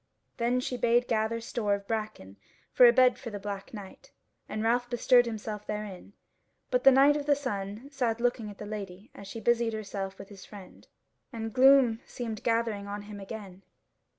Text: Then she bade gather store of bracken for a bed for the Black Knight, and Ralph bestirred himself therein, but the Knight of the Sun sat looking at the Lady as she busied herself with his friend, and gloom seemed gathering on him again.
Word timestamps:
Then 0.37 0.59
she 0.59 0.77
bade 0.77 1.07
gather 1.07 1.39
store 1.39 1.75
of 1.75 1.85
bracken 1.85 2.37
for 2.71 2.87
a 2.87 2.91
bed 2.91 3.19
for 3.19 3.29
the 3.29 3.37
Black 3.37 3.71
Knight, 3.71 4.11
and 4.49 4.63
Ralph 4.63 4.89
bestirred 4.89 5.27
himself 5.27 5.67
therein, 5.67 6.13
but 6.71 6.83
the 6.83 6.91
Knight 6.91 7.15
of 7.15 7.27
the 7.27 7.35
Sun 7.35 7.89
sat 7.91 8.19
looking 8.19 8.49
at 8.49 8.57
the 8.57 8.65
Lady 8.65 9.11
as 9.13 9.27
she 9.27 9.39
busied 9.39 9.73
herself 9.73 10.17
with 10.17 10.29
his 10.29 10.43
friend, 10.43 10.87
and 11.31 11.53
gloom 11.53 11.99
seemed 12.07 12.41
gathering 12.41 12.87
on 12.87 13.03
him 13.03 13.19
again. 13.19 13.61